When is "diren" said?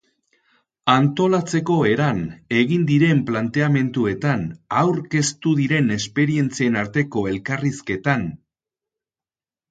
2.91-3.19, 5.59-5.91